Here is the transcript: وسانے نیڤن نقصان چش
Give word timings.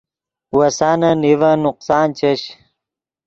وسانے 0.57 1.11
نیڤن 1.21 1.55
نقصان 1.65 2.07
چش 2.17 2.41